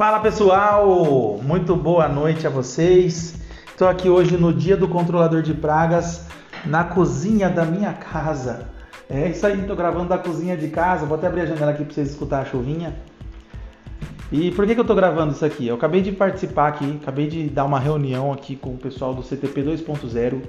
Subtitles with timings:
[0.00, 3.38] Fala pessoal, muito boa noite a vocês.
[3.66, 6.26] Estou aqui hoje no dia do controlador de pragas
[6.64, 8.70] na cozinha da minha casa.
[9.10, 11.04] É isso aí, estou gravando da cozinha de casa.
[11.04, 12.96] Vou até abrir a janela aqui para vocês escutar a chuvinha.
[14.32, 15.66] E por que, que eu estou gravando isso aqui?
[15.66, 19.22] Eu acabei de participar aqui, acabei de dar uma reunião aqui com o pessoal do
[19.22, 20.40] CTP 2.0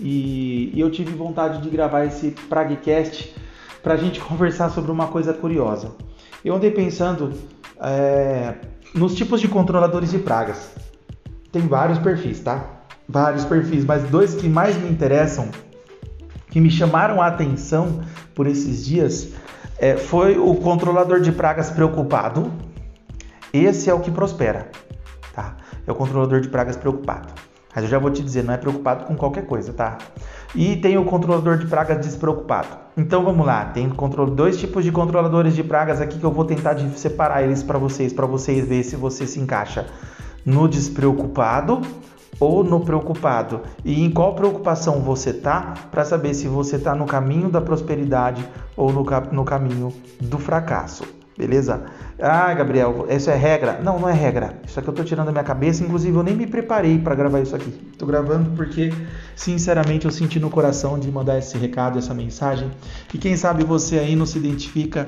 [0.00, 3.32] e, e eu tive vontade de gravar esse Pragcast
[3.80, 5.92] para a gente conversar sobre uma coisa curiosa.
[6.44, 7.32] Eu andei pensando
[7.80, 8.54] é,
[8.94, 10.70] nos tipos de controladores de pragas.
[11.52, 12.64] Tem vários perfis, tá?
[13.08, 15.48] Vários perfis, mas dois que mais me interessam,
[16.50, 18.00] que me chamaram a atenção
[18.34, 19.28] por esses dias,
[19.78, 22.52] é, foi o controlador de pragas preocupado.
[23.52, 24.70] Esse é o que prospera,
[25.34, 25.56] tá?
[25.86, 27.32] É o controlador de pragas preocupado.
[27.74, 29.98] Mas eu já vou te dizer, não é preocupado com qualquer coisa, tá?
[30.54, 32.68] E tem o controlador de pragas despreocupado.
[32.96, 33.88] Então vamos lá, tem
[34.34, 38.12] dois tipos de controladores de pragas aqui que eu vou tentar separar eles para vocês,
[38.12, 39.86] para vocês ver se você se encaixa
[40.44, 41.80] no despreocupado
[42.40, 47.06] ou no preocupado e em qual preocupação você tá para saber se você tá no
[47.06, 48.44] caminho da prosperidade
[48.76, 51.17] ou no, no caminho do fracasso.
[51.38, 51.84] Beleza?
[52.20, 53.78] Ah, Gabriel, isso é regra?
[53.80, 54.60] Não, não é regra.
[54.66, 55.84] Isso aqui eu tô tirando da minha cabeça.
[55.84, 57.70] Inclusive, eu nem me preparei para gravar isso aqui.
[57.96, 58.92] Tô gravando porque,
[59.36, 62.68] sinceramente, eu senti no coração de mandar esse recado, essa mensagem.
[63.14, 65.06] E quem sabe você aí não se identifica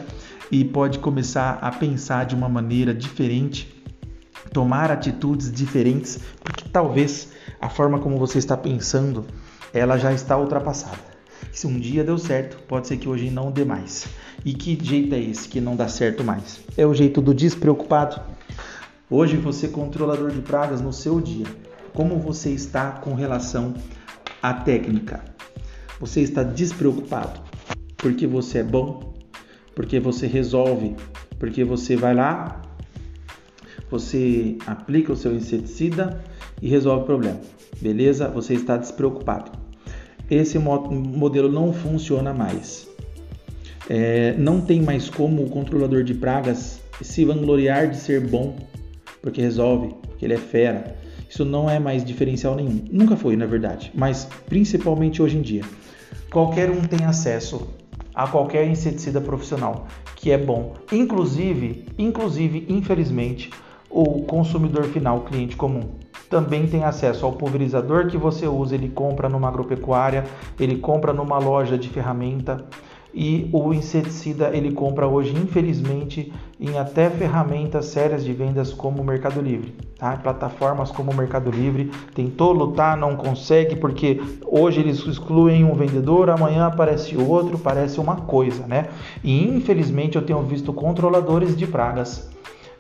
[0.53, 3.83] e pode começar a pensar de uma maneira diferente,
[4.53, 9.27] tomar atitudes diferentes, porque talvez a forma como você está pensando,
[9.75, 11.10] ela já está ultrapassada.
[11.53, 14.07] Se um dia deu certo, pode ser que hoje não dê mais.
[14.45, 16.61] E que jeito é esse que não dá certo mais?
[16.77, 18.21] É o jeito do despreocupado.
[19.09, 21.47] Hoje você controlador de pragas no seu dia.
[21.93, 23.75] Como você está com relação
[24.43, 25.25] à técnica?
[25.99, 27.41] Você está despreocupado
[27.97, 29.13] porque você é bom,
[29.75, 30.97] porque você resolve,
[31.39, 32.63] porque você vai lá,
[33.91, 36.23] você aplica o seu inseticida
[36.63, 37.41] e resolve o problema.
[37.81, 38.29] Beleza?
[38.29, 39.60] Você está despreocupado.
[40.31, 42.89] Esse modelo não funciona mais.
[43.89, 48.57] É, não tem mais como o controlador de pragas se vangloriar de ser bom,
[49.21, 50.97] porque resolve, porque ele é fera.
[51.29, 52.85] Isso não é mais diferencial nenhum.
[52.91, 55.63] Nunca foi, na verdade, mas principalmente hoje em dia.
[56.31, 57.69] Qualquer um tem acesso
[58.15, 59.87] a qualquer inseticida profissional
[60.17, 60.75] que é bom.
[60.93, 63.51] Inclusive, inclusive, infelizmente,
[63.89, 65.89] o consumidor final, cliente comum,
[66.31, 70.25] também tem acesso ao pulverizador que você usa, ele compra numa agropecuária,
[70.61, 72.65] ele compra numa loja de ferramenta
[73.13, 79.05] e o inseticida ele compra hoje, infelizmente, em até ferramentas sérias de vendas como o
[79.05, 80.17] Mercado Livre, tá?
[80.17, 86.31] Plataformas como o Mercado Livre tentou lutar, não consegue porque hoje eles excluem um vendedor,
[86.31, 88.87] amanhã aparece outro, parece uma coisa, né?
[89.25, 92.31] E infelizmente eu tenho visto controladores de pragas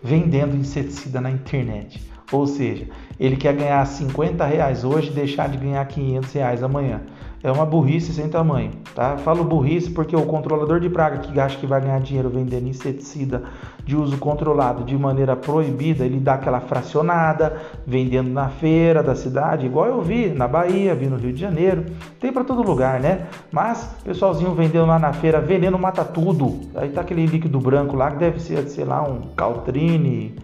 [0.00, 2.00] vendendo inseticida na internet.
[2.32, 2.86] Ou seja,
[3.18, 7.00] ele quer ganhar 50 reais hoje e deixar de ganhar 500 reais amanhã.
[7.42, 9.16] É uma burrice sem tamanho, tá?
[9.16, 13.44] Falo burrice porque o controlador de praga que acha que vai ganhar dinheiro vendendo inseticida
[13.82, 19.64] de uso controlado de maneira proibida, ele dá aquela fracionada, vendendo na feira da cidade,
[19.64, 21.86] igual eu vi na Bahia, vi no Rio de Janeiro,
[22.20, 23.26] tem para todo lugar, né?
[23.50, 26.60] Mas pessoalzinho vendendo lá na feira, veneno mata tudo.
[26.74, 30.36] Aí tá aquele líquido branco lá que deve ser, sei lá, um Caltrine,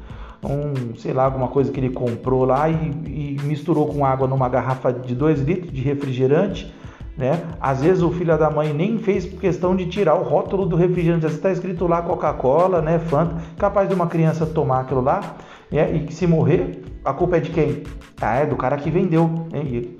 [0.48, 2.74] um, sei lá, alguma coisa que ele comprou lá e,
[3.06, 6.72] e misturou com água numa garrafa de 2 litros de refrigerante,
[7.16, 7.42] né?
[7.60, 11.26] Às vezes o filho da mãe nem fez questão de tirar o rótulo do refrigerante,
[11.26, 15.36] está escrito lá Coca-Cola, né, Fanta, capaz de uma criança tomar aquilo lá,
[15.70, 15.92] né?
[15.92, 17.82] E se morrer, a culpa é de quem?
[18.20, 19.28] Ah, é do cara que vendeu,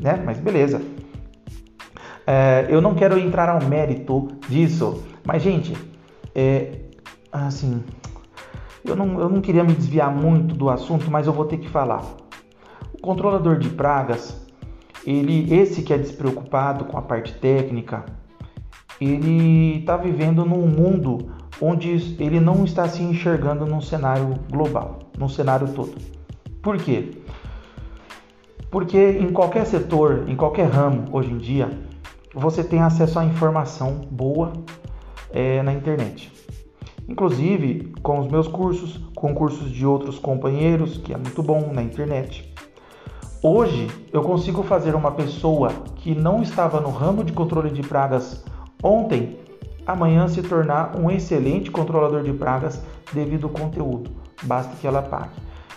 [0.01, 0.23] né?
[0.25, 0.81] Mas beleza.
[2.27, 5.77] É, eu não quero entrar ao mérito disso, mas gente,
[6.35, 6.81] é,
[7.31, 7.85] assim,
[8.87, 11.69] eu não, eu não queria me desviar muito do assunto, mas eu vou ter que
[11.69, 12.03] falar.
[12.95, 14.47] O controlador de pragas,
[15.07, 18.05] ele, esse que é despreocupado com a parte técnica,
[19.01, 25.29] ele está vivendo num mundo onde ele não está se enxergando num cenário global, num
[25.29, 25.95] cenário todo.
[26.63, 27.11] Por quê?
[28.71, 31.71] Porque em qualquer setor, em qualquer ramo hoje em dia,
[32.35, 34.53] você tem acesso à informação boa
[35.33, 36.37] é, na internet
[37.09, 41.83] inclusive com os meus cursos, com cursos de outros companheiros, que é muito bom na
[41.83, 42.53] internet.
[43.43, 48.45] Hoje eu consigo fazer uma pessoa que não estava no ramo de controle de pragas
[48.83, 49.39] ontem,
[49.87, 52.83] amanhã se tornar um excelente controlador de pragas
[53.13, 54.11] devido ao conteúdo.
[54.43, 55.37] Basta que ela pague.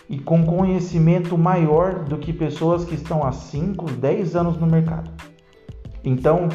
[0.10, 5.12] E com conhecimento maior do que pessoas que estão há 5, 10 anos no mercado.
[6.04, 6.50] Então,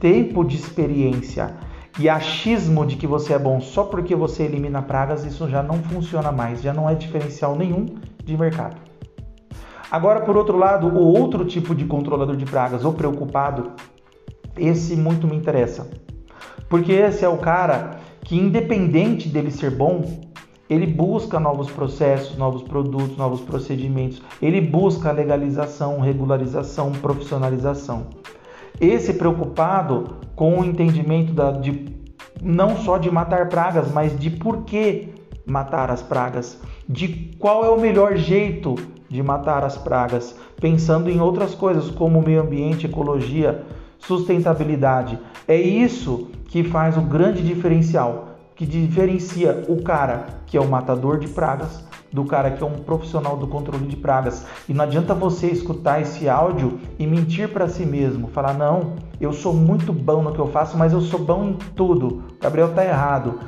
[0.00, 1.54] tempo de experiência
[1.98, 5.76] e achismo de que você é bom só porque você elimina pragas, isso já não
[5.82, 7.86] funciona mais, já não é diferencial nenhum
[8.24, 8.76] de mercado.
[9.90, 13.72] Agora, por outro lado, o outro tipo de controlador de pragas, o preocupado,
[14.56, 15.90] esse muito me interessa.
[16.68, 20.04] Porque esse é o cara que, independente dele ser bom,
[20.68, 28.06] ele busca novos processos, novos produtos, novos procedimentos, ele busca legalização, regularização, profissionalização.
[28.80, 31.94] Esse preocupado com o entendimento da, de
[32.42, 35.08] não só de matar pragas, mas de por que
[35.46, 36.58] matar as pragas,
[36.88, 38.74] de qual é o melhor jeito
[39.08, 43.64] de matar as pragas, pensando em outras coisas como meio ambiente, ecologia,
[43.98, 45.18] sustentabilidade.
[45.48, 51.18] É isso que faz o grande diferencial, que diferencia o cara que é o matador
[51.18, 54.44] de pragas do cara que é um profissional do controle de pragas.
[54.68, 59.32] E não adianta você escutar esse áudio e mentir para si mesmo, falar não, eu
[59.32, 62.24] sou muito bom no que eu faço, mas eu sou bom em tudo.
[62.40, 63.40] Gabriel tá errado.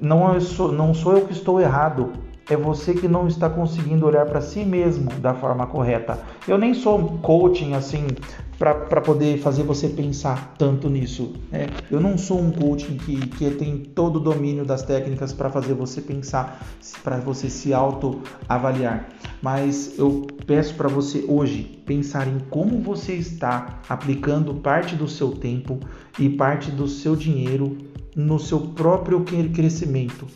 [0.00, 2.12] Não sou, não sou eu que estou errado.
[2.50, 6.18] É você que não está conseguindo olhar para si mesmo da forma correta.
[6.48, 8.08] Eu nem sou coaching assim
[8.58, 11.32] para poder fazer você pensar tanto nisso.
[11.50, 11.68] Né?
[11.90, 15.72] Eu não sou um coaching que, que tem todo o domínio das técnicas para fazer
[15.72, 16.60] você pensar,
[17.02, 19.08] para você se autoavaliar.
[19.40, 25.30] Mas eu peço para você hoje pensar em como você está aplicando parte do seu
[25.30, 25.80] tempo
[26.18, 27.78] e parte do seu dinheiro
[28.14, 29.24] no seu próprio
[29.54, 30.26] crescimento.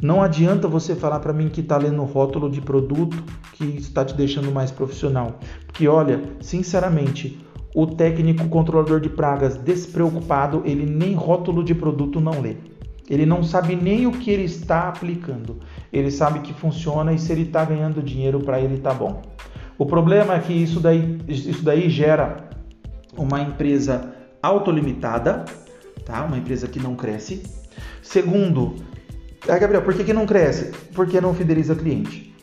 [0.00, 3.16] Não adianta você falar para mim que está lendo rótulo de produto
[3.54, 5.40] que está te deixando mais profissional.
[5.66, 12.40] Porque olha, sinceramente, o técnico controlador de pragas despreocupado, ele nem rótulo de produto não
[12.40, 12.56] lê.
[13.10, 15.58] Ele não sabe nem o que ele está aplicando.
[15.92, 19.22] Ele sabe que funciona e se ele está ganhando dinheiro para ele está bom.
[19.76, 22.50] O problema é que isso daí, isso daí gera
[23.16, 25.44] uma empresa autolimitada,
[26.04, 26.24] tá?
[26.24, 27.42] Uma empresa que não cresce.
[28.02, 28.76] Segundo,
[29.48, 30.72] ah, Gabriel, por que, que não cresce?
[30.94, 32.34] Porque não fideliza cliente.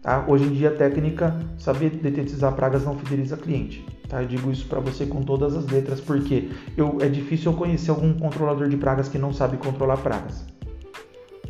[0.00, 0.24] Tá?
[0.26, 3.84] Hoje em dia a técnica saber detetizar pragas não fideliza cliente.
[4.08, 4.22] Tá?
[4.22, 7.90] Eu digo isso para você com todas as letras, porque eu, é difícil eu conhecer
[7.90, 10.46] algum controlador de pragas que não sabe controlar pragas.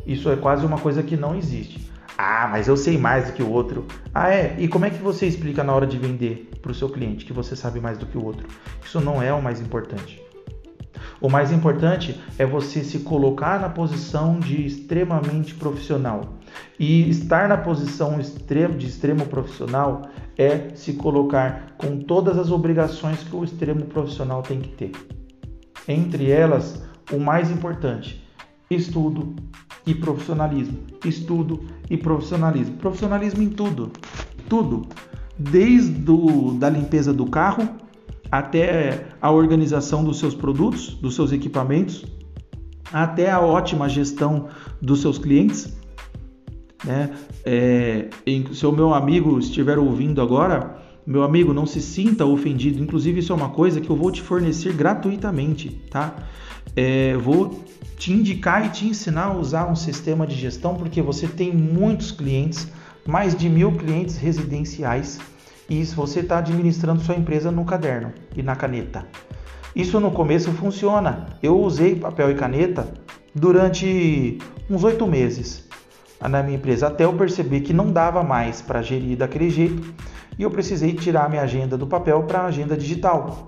[0.05, 1.89] Isso é quase uma coisa que não existe.
[2.17, 3.85] Ah, mas eu sei mais do que o outro.
[4.13, 4.55] Ah, é?
[4.57, 7.31] E como é que você explica na hora de vender para o seu cliente que
[7.31, 8.47] você sabe mais do que o outro?
[8.83, 10.26] Isso não é o mais importante.
[11.19, 16.37] O mais importante é você se colocar na posição de extremamente profissional.
[16.79, 20.03] E estar na posição de extremo profissional
[20.37, 24.91] é se colocar com todas as obrigações que o extremo profissional tem que ter.
[25.87, 28.23] Entre elas, o mais importante,
[28.69, 29.35] estudo
[29.85, 30.79] e profissionalismo.
[31.05, 32.75] Estudo e profissionalismo.
[32.77, 33.91] Profissionalismo em tudo.
[34.49, 34.87] Tudo.
[35.37, 37.86] Desde o, da limpeza do carro
[38.31, 42.05] até a organização dos seus produtos, dos seus equipamentos,
[42.91, 44.47] até a ótima gestão
[44.81, 45.75] dos seus clientes.
[46.83, 47.11] Né?
[47.45, 48.09] É,
[48.53, 52.83] se o meu amigo estiver ouvindo agora, meu amigo, não se sinta ofendido.
[52.83, 56.15] Inclusive, isso é uma coisa que eu vou te fornecer gratuitamente, tá?
[56.75, 57.63] É, vou
[57.97, 62.11] te indicar e te ensinar a usar um sistema de gestão, porque você tem muitos
[62.11, 62.67] clientes,
[63.07, 65.17] mais de mil clientes residenciais
[65.69, 69.05] e você está administrando sua empresa no caderno e na caneta.
[69.75, 71.27] Isso no começo funciona.
[71.41, 72.87] Eu usei papel e caneta
[73.33, 75.67] durante uns oito meses
[76.19, 79.93] na minha empresa, até eu perceber que não dava mais para gerir daquele jeito
[80.37, 83.47] e eu precisei tirar minha agenda do papel para a agenda digital.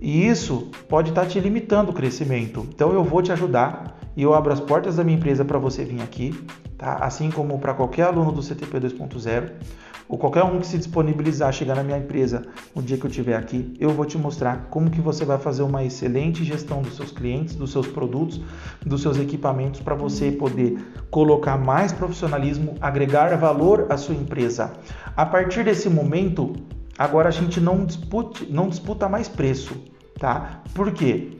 [0.00, 2.66] E isso pode estar tá te limitando o crescimento.
[2.72, 5.84] Então eu vou te ajudar e eu abro as portas da minha empresa para você
[5.84, 6.32] vir aqui,
[6.76, 6.98] tá?
[7.00, 9.50] Assim como para qualquer aluno do CTP 2.0
[10.08, 13.10] ou qualquer um que se disponibilizar a chegar na minha empresa no dia que eu
[13.10, 16.96] estiver aqui, eu vou te mostrar como que você vai fazer uma excelente gestão dos
[16.96, 18.40] seus clientes, dos seus produtos,
[18.84, 20.78] dos seus equipamentos para você poder
[21.10, 24.72] colocar mais profissionalismo, agregar valor à sua empresa.
[25.14, 26.54] A partir desse momento,
[26.96, 29.76] agora a gente não disputa, não disputa mais preço,
[30.18, 30.62] tá?
[30.74, 31.32] Por quê?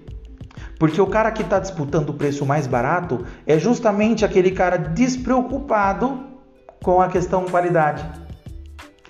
[0.79, 6.21] Porque o cara que está disputando o preço mais barato é justamente aquele cara despreocupado
[6.83, 8.28] com a questão qualidade.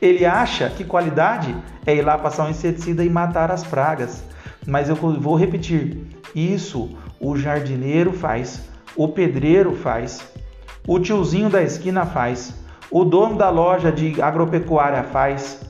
[0.01, 4.23] Ele acha que qualidade é ir lá passar um inseticida e matar as pragas.
[4.67, 10.25] Mas eu vou repetir: isso o jardineiro faz, o pedreiro faz,
[10.87, 12.55] o tiozinho da esquina faz,
[12.91, 15.61] o dono da loja de agropecuária faz.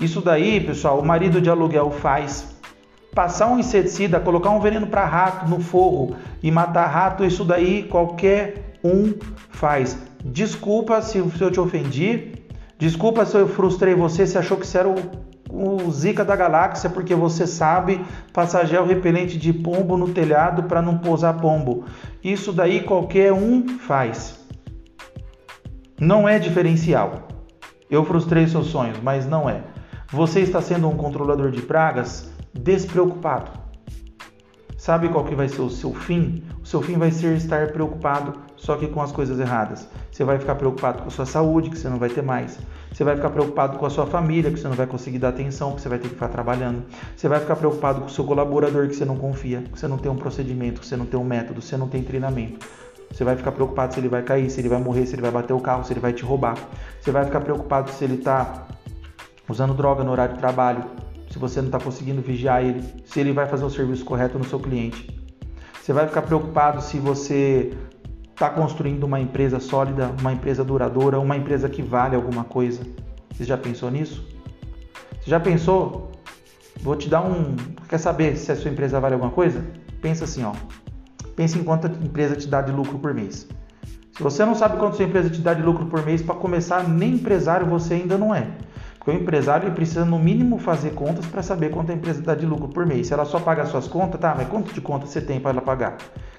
[0.00, 2.50] Isso daí, pessoal, o marido de aluguel faz.
[3.14, 7.82] Passar um inseticida, colocar um veneno para rato no forro e matar rato, isso daí
[7.84, 9.14] qualquer um
[9.50, 9.98] faz.
[10.24, 12.41] Desculpa se eu te ofendi,
[12.82, 14.96] Desculpa se eu frustrei você, se achou que isso era o,
[15.48, 20.82] o Zika da galáxia porque você sabe passar gel repelente de pombo no telhado para
[20.82, 21.84] não pousar pombo.
[22.24, 24.44] Isso daí qualquer um faz.
[26.00, 27.28] Não é diferencial.
[27.88, 29.62] Eu frustrei seus sonhos, mas não é.
[30.10, 33.52] Você está sendo um controlador de pragas despreocupado.
[34.76, 36.42] Sabe qual que vai ser o seu fim?
[36.60, 39.88] O seu fim vai ser estar preocupado só que com as coisas erradas.
[40.08, 42.60] Você vai ficar preocupado com a sua saúde, que você não vai ter mais.
[42.92, 45.74] Você vai ficar preocupado com a sua família, que você não vai conseguir dar atenção,
[45.74, 46.84] que você vai ter que ficar trabalhando.
[47.16, 49.98] Você vai ficar preocupado com o seu colaborador, que você não confia, que você não
[49.98, 52.64] tem um procedimento, que você não tem um método, que você não tem treinamento.
[53.10, 55.32] Você vai ficar preocupado se ele vai cair, se ele vai morrer, se ele vai
[55.32, 56.56] bater o carro, se ele vai te roubar.
[57.00, 58.68] Você vai ficar preocupado se ele está
[59.48, 60.84] usando droga no horário de trabalho,
[61.28, 64.44] se você não está conseguindo vigiar ele, se ele vai fazer o serviço correto no
[64.44, 65.20] seu cliente.
[65.82, 67.76] Você vai ficar preocupado se você
[68.42, 72.82] está construindo uma empresa sólida, uma empresa duradoura, uma empresa que vale alguma coisa.
[73.30, 74.26] Você já pensou nisso?
[75.20, 76.10] Você já pensou?
[76.80, 77.54] Vou te dar um.
[77.88, 79.64] Quer saber se a sua empresa vale alguma coisa?
[80.00, 80.54] Pensa assim, ó.
[81.36, 83.46] Pense em quanto a empresa te dá de lucro por mês.
[84.10, 86.88] Se você não sabe quanto sua empresa te dá de lucro por mês, para começar,
[86.88, 88.48] nem empresário você ainda não é.
[89.02, 92.36] Porque o empresário ele precisa, no mínimo, fazer contas para saber quanto a empresa dá
[92.36, 93.08] de lucro por mês.
[93.08, 95.50] Se ela só paga as suas contas, tá, mas quanto de conta você tem para
[95.50, 95.96] ela pagar?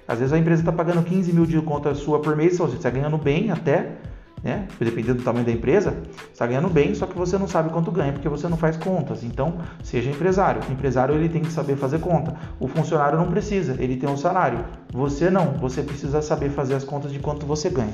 [0.08, 2.80] Às vezes a empresa está pagando 15 mil de conta sua por mês, ou seja,
[2.80, 3.98] você está ganhando bem até,
[4.44, 4.68] né?
[4.80, 5.96] Dependendo do tamanho da empresa,
[6.32, 9.24] está ganhando bem, só que você não sabe quanto ganha, porque você não faz contas.
[9.24, 10.62] Então, seja empresário.
[10.68, 12.36] O empresário ele tem que saber fazer conta.
[12.60, 14.66] O funcionário não precisa, ele tem um salário.
[14.92, 17.94] Você não, você precisa saber fazer as contas de quanto você ganha.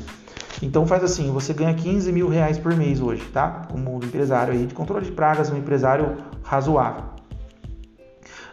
[0.62, 3.68] Então faz assim, você ganha 15 mil reais por mês hoje, tá?
[3.72, 7.04] Como um empresário aí de controle de pragas, um empresário razoável.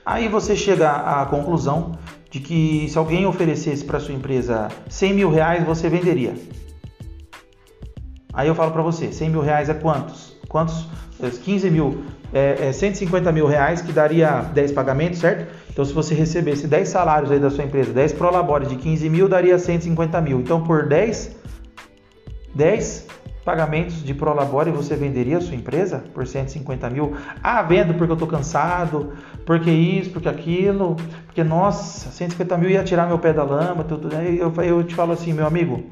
[0.04, 1.92] Aí você chega à conclusão
[2.30, 6.34] de que se alguém oferecesse para sua empresa 100 mil reais, você venderia.
[8.36, 10.36] Aí eu falo para você, 100 mil reais é quantos?
[10.46, 10.86] Quantos?
[11.42, 15.50] 15 mil é, é 150 mil reais, que daria 10 pagamentos, certo?
[15.70, 19.26] Então, se você recebesse 10 salários aí da sua empresa, 10 prolabores de 15 mil,
[19.26, 20.40] daria 150 mil.
[20.40, 21.34] Então, por 10,
[22.54, 23.06] 10
[23.42, 27.14] pagamentos de Prolabore você venderia a sua empresa por 150 mil?
[27.42, 29.12] Ah, vendo porque eu estou cansado,
[29.46, 34.12] porque isso, porque aquilo, porque nossa, 150 mil ia tirar meu pé da lama, tudo.
[34.12, 35.84] Eu, eu te falo assim, meu amigo,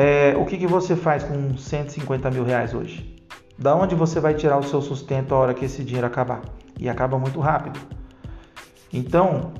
[0.00, 3.16] é, o que, que você faz com 150 mil reais hoje?
[3.58, 6.42] Da onde você vai tirar o seu sustento a hora que esse dinheiro acabar?
[6.78, 7.80] E acaba muito rápido.
[8.92, 9.52] Então,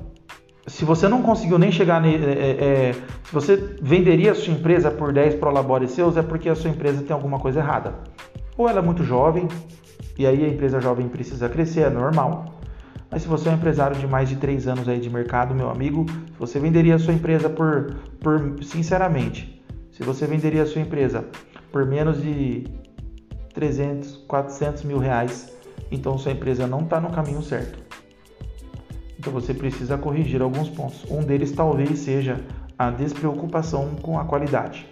[0.65, 2.01] se você não conseguiu nem chegar.
[2.01, 6.47] Ne, é, é, se você venderia a sua empresa por 10 prolabores seus, é porque
[6.47, 7.95] a sua empresa tem alguma coisa errada.
[8.57, 9.45] Ou ela é muito jovem,
[10.17, 12.61] e aí a empresa jovem precisa crescer, é normal.
[13.11, 15.69] Mas se você é um empresário de mais de 3 anos aí de mercado, meu
[15.69, 16.05] amigo,
[16.39, 19.58] você venderia a sua empresa por, por sinceramente,
[19.99, 21.27] se você venderia a sua empresa
[21.73, 22.63] por menos de
[23.53, 25.51] 300, 400 mil reais,
[25.91, 27.77] então sua empresa não está no caminho certo.
[29.19, 31.03] Então você precisa corrigir alguns pontos.
[31.11, 32.39] Um deles talvez seja
[32.77, 34.87] a despreocupação com a qualidade.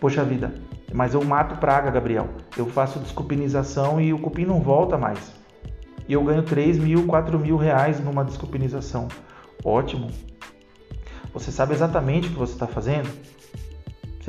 [0.00, 0.54] Poxa vida,
[0.92, 2.30] mas eu mato praga, Gabriel.
[2.56, 5.32] Eu faço descupinização e o cupim não volta mais.
[6.08, 9.06] E eu ganho 3 mil, 4 mil reais numa descupinização.
[9.64, 10.08] Ótimo.
[11.32, 13.08] Você sabe exatamente o que você está fazendo?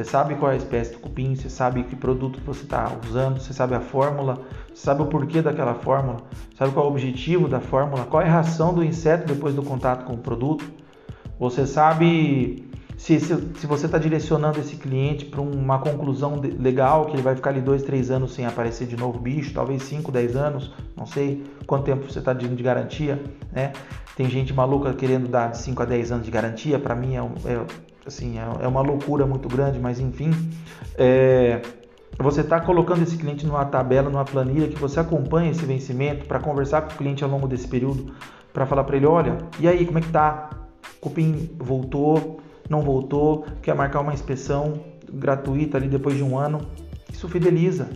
[0.02, 3.40] Você sabe qual é a espécie do cupim, você sabe que produto você está usando,
[3.40, 4.42] você sabe a fórmula,
[4.74, 6.18] você sabe o porquê daquela fórmula,
[6.58, 9.62] sabe qual é o objetivo da fórmula, qual é a reação do inseto depois do
[9.62, 10.66] contato com o produto.
[11.40, 12.68] Você sabe
[12.98, 17.22] se, se, se você está direcionando esse cliente para uma conclusão de, legal, que ele
[17.22, 20.74] vai ficar ali dois, três anos sem aparecer de novo bicho, talvez 5, 10 anos,
[20.98, 23.72] não sei quanto tempo você está dando de garantia, né?
[24.16, 27.20] Tem gente maluca querendo dar de 5 a 10 anos de garantia, para mim é,
[27.20, 27.66] é,
[28.06, 30.32] assim, é, é, uma loucura muito grande, mas enfim,
[30.98, 31.62] é,
[32.18, 36.40] você está colocando esse cliente numa tabela, numa planilha que você acompanha esse vencimento para
[36.40, 38.14] conversar com o cliente ao longo desse período,
[38.54, 40.50] para falar para ele, olha, e aí, como é que tá?
[41.00, 42.40] Cupim voltou,
[42.70, 44.80] não voltou, quer marcar uma inspeção
[45.12, 46.62] gratuita ali depois de um ano.
[47.12, 47.90] Isso fideliza.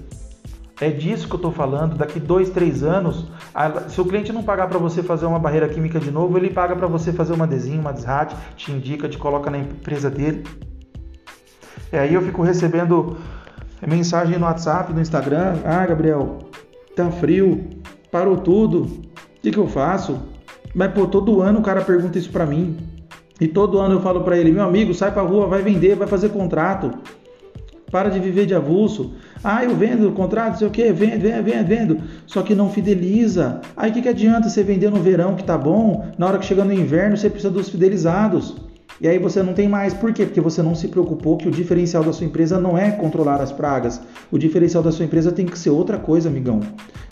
[0.79, 1.96] É disso que eu estou falando.
[1.96, 3.25] Daqui dois, três anos,
[3.88, 6.75] se o cliente não pagar para você fazer uma barreira química de novo, ele paga
[6.75, 10.44] para você fazer uma desenho, uma desrate, te indica, te coloca na empresa dele.
[11.94, 13.17] E aí eu fico recebendo
[13.88, 15.60] mensagem no WhatsApp, no Instagram.
[15.63, 16.39] Ah, Gabriel,
[16.96, 17.70] tá frio,
[18.12, 18.82] parou tudo.
[18.82, 20.20] O que, que eu faço?
[20.74, 22.77] Mas pô, todo ano o cara pergunta isso para mim.
[23.39, 26.08] E todo ano eu falo para ele, meu amigo, sai para rua, vai vender, vai
[26.08, 26.91] fazer contrato.
[27.91, 29.13] Para de viver de avulso.
[29.48, 32.02] Ah, eu vendo contrato, sei o que, vendo, vendo, vendo, vendo.
[32.25, 33.62] Só que não fideliza.
[33.78, 36.46] Aí o que, que adianta você vender no verão que tá bom, na hora que
[36.48, 38.56] chega no inverno você precisa dos fidelizados.
[39.00, 39.94] E aí você não tem mais.
[39.94, 40.25] Por quê?
[40.25, 43.52] Porque você não se preocupou que o diferencial da sua empresa não é controlar as
[43.52, 44.02] pragas.
[44.32, 46.62] O diferencial da sua empresa tem que ser outra coisa, amigão.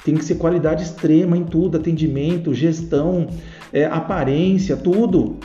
[0.04, 3.28] Tem que ser qualidade extrema em tudo, atendimento, gestão,
[3.72, 5.38] é, aparência, tudo.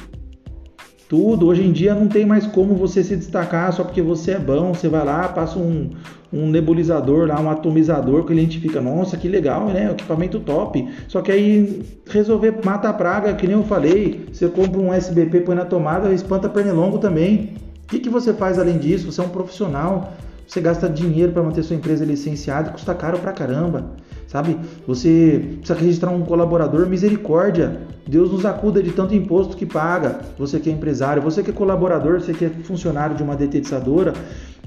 [1.08, 1.46] Tudo.
[1.46, 4.74] Hoje em dia não tem mais como você se destacar só porque você é bom.
[4.74, 5.90] Você vai lá, passa um,
[6.30, 9.90] um nebulizador lá, um atomizador, que o cliente fica, nossa, que legal, né?
[9.90, 10.86] Equipamento top.
[11.08, 15.40] Só que aí resolver mata a praga, que nem eu falei, você compra um SBP,
[15.40, 17.54] põe na tomada, espanta pernilongo também.
[17.84, 19.10] O que, que você faz além disso?
[19.10, 20.12] Você é um profissional,
[20.46, 23.92] você gasta dinheiro para manter sua empresa licenciada, custa caro pra caramba,
[24.28, 24.56] sabe?
[24.86, 27.80] Você precisa registrar um colaborador, misericórdia.
[28.06, 30.20] Deus nos acuda de tanto imposto que paga.
[30.38, 34.12] Você que é empresário, você que é colaborador, você que é funcionário de uma detetizadora,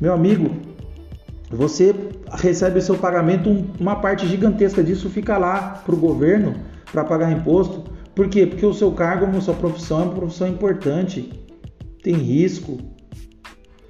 [0.02, 0.52] meu amigo,
[1.50, 1.96] você
[2.34, 3.50] recebe seu pagamento,
[3.80, 6.56] uma parte gigantesca disso fica lá para o governo
[6.92, 7.84] para pagar imposto.
[8.16, 8.46] Por quê?
[8.46, 11.32] Porque o seu cargo, a sua profissão é uma profissão importante,
[12.04, 12.78] tem risco.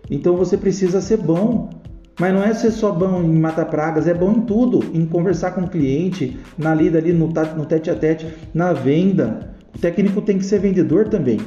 [0.10, 1.81] Então você precisa ser bom.
[2.22, 5.56] Mas não é ser só bom em matar pragas, é bom em tudo, em conversar
[5.56, 9.56] com o cliente, na lida ali no, no tete a tete, na venda.
[9.76, 11.40] O técnico tem que ser vendedor também.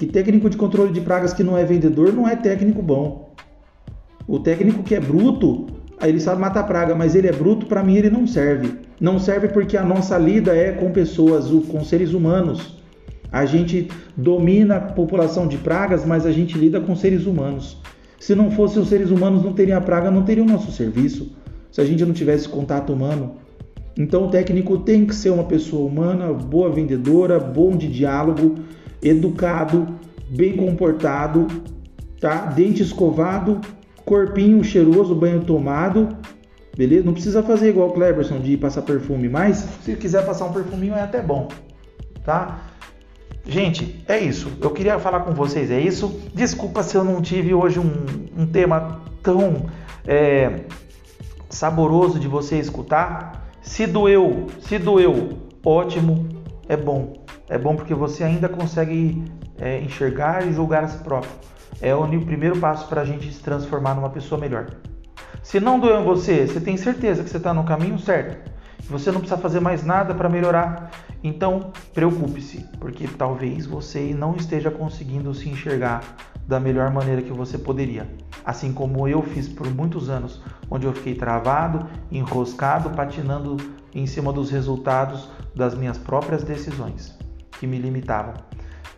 [0.00, 3.36] E técnico de controle de pragas que não é vendedor não é técnico bom.
[4.26, 5.66] O técnico que é bruto,
[6.02, 8.80] ele sabe matar praga, mas ele é bruto, para mim ele não serve.
[9.00, 12.82] Não serve porque a nossa lida é com pessoas, com seres humanos.
[13.30, 17.80] A gente domina a população de pragas, mas a gente lida com seres humanos.
[18.26, 21.30] Se não fossem os seres humanos, não teria praga, não teria o nosso serviço.
[21.70, 23.36] Se a gente não tivesse contato humano.
[23.96, 28.56] Então o técnico tem que ser uma pessoa humana, boa vendedora, bom de diálogo,
[29.00, 29.86] educado,
[30.28, 31.46] bem comportado,
[32.20, 32.46] tá?
[32.46, 33.60] Dente escovado
[34.04, 36.08] corpinho cheiroso, banho tomado,
[36.76, 37.04] beleza?
[37.04, 40.94] Não precisa fazer igual o Cleberson de passar perfume, mas se quiser passar um perfuminho
[40.94, 41.46] é até bom,
[42.24, 42.60] tá?
[43.46, 44.52] Gente, é isso.
[44.60, 46.20] Eu queria falar com vocês, é isso.
[46.34, 47.92] Desculpa se eu não tive hoje um,
[48.36, 49.66] um tema tão
[50.06, 50.64] é,
[51.48, 53.48] saboroso de você escutar.
[53.62, 56.28] Se doeu, se doeu, ótimo,
[56.68, 57.24] é bom.
[57.48, 59.22] É bom porque você ainda consegue
[59.60, 61.30] é, enxergar e julgar a si próprio
[61.80, 64.70] é o primeiro passo para a gente se transformar numa pessoa melhor.
[65.42, 68.50] Se não doeu em você, você tem certeza que você está no caminho certo.
[68.88, 70.90] Você não precisa fazer mais nada para melhorar.
[71.22, 76.02] Então, preocupe-se, porque talvez você não esteja conseguindo se enxergar
[76.46, 78.08] da melhor maneira que você poderia.
[78.44, 83.56] Assim como eu fiz por muitos anos, onde eu fiquei travado, enroscado, patinando
[83.94, 87.16] em cima dos resultados das minhas próprias decisões
[87.58, 88.34] que me limitavam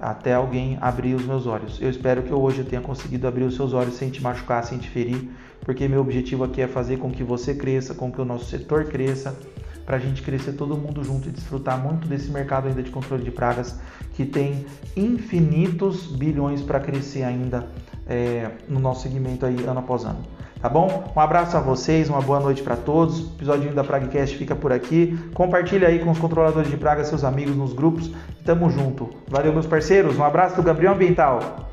[0.00, 1.80] até alguém abrir os meus olhos.
[1.80, 4.78] Eu espero que hoje eu tenha conseguido abrir os seus olhos sem te machucar, sem
[4.78, 5.28] te ferir,
[5.62, 8.84] porque meu objetivo aqui é fazer com que você cresça, com que o nosso setor
[8.84, 9.36] cresça,
[9.88, 13.24] para a gente crescer todo mundo junto e desfrutar muito desse mercado ainda de controle
[13.24, 13.80] de pragas
[14.12, 17.66] que tem infinitos bilhões para crescer ainda
[18.06, 20.18] é, no nosso segmento aí ano após ano.
[20.60, 21.10] Tá bom?
[21.16, 23.30] Um abraço a vocês, uma boa noite para todos.
[23.30, 25.18] O episódio da Pragcast fica por aqui.
[25.32, 28.10] Compartilhe aí com os controladores de praga, seus amigos nos grupos.
[28.44, 29.08] Tamo junto.
[29.26, 30.18] Valeu, meus parceiros.
[30.18, 31.70] Um abraço do Gabriel Ambiental.